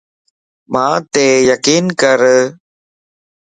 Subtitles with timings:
[0.73, 1.15] مانتَ
[1.51, 2.19] يقين ڪر